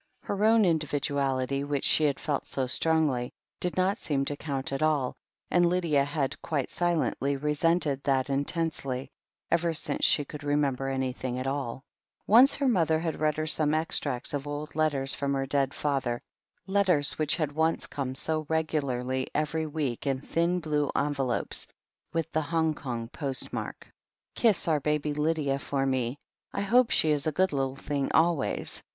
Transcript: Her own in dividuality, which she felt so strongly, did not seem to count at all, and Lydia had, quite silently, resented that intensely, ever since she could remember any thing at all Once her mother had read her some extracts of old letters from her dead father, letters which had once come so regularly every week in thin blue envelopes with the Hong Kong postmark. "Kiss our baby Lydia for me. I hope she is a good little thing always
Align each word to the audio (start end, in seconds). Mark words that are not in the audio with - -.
Her 0.23 0.43
own 0.45 0.65
in 0.65 0.79
dividuality, 0.79 1.63
which 1.63 1.83
she 1.83 2.11
felt 2.13 2.47
so 2.47 2.65
strongly, 2.65 3.31
did 3.59 3.77
not 3.77 3.99
seem 3.99 4.25
to 4.25 4.35
count 4.35 4.73
at 4.73 4.81
all, 4.81 5.13
and 5.51 5.63
Lydia 5.63 6.03
had, 6.03 6.41
quite 6.41 6.71
silently, 6.71 7.37
resented 7.37 8.01
that 8.05 8.27
intensely, 8.27 9.11
ever 9.51 9.75
since 9.75 10.03
she 10.03 10.25
could 10.25 10.43
remember 10.43 10.87
any 10.89 11.13
thing 11.13 11.37
at 11.37 11.45
all 11.45 11.83
Once 12.25 12.55
her 12.55 12.67
mother 12.67 12.97
had 12.97 13.19
read 13.19 13.37
her 13.37 13.45
some 13.45 13.75
extracts 13.75 14.33
of 14.33 14.47
old 14.47 14.75
letters 14.75 15.13
from 15.13 15.35
her 15.35 15.45
dead 15.45 15.71
father, 15.71 16.19
letters 16.65 17.19
which 17.19 17.35
had 17.35 17.51
once 17.51 17.85
come 17.85 18.15
so 18.15 18.47
regularly 18.49 19.27
every 19.35 19.67
week 19.67 20.07
in 20.07 20.19
thin 20.19 20.59
blue 20.59 20.89
envelopes 20.95 21.67
with 22.11 22.31
the 22.31 22.41
Hong 22.41 22.73
Kong 22.73 23.07
postmark. 23.09 23.85
"Kiss 24.33 24.67
our 24.67 24.79
baby 24.79 25.13
Lydia 25.13 25.59
for 25.59 25.85
me. 25.85 26.17
I 26.53 26.61
hope 26.61 26.89
she 26.89 27.11
is 27.11 27.27
a 27.27 27.31
good 27.31 27.53
little 27.53 27.75
thing 27.75 28.11
always 28.13 28.81